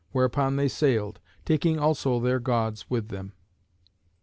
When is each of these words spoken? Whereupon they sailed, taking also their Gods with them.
Whereupon 0.13 0.55
they 0.55 0.67
sailed, 0.67 1.19
taking 1.45 1.77
also 1.77 2.19
their 2.19 2.39
Gods 2.39 2.89
with 2.89 3.09
them. 3.09 3.33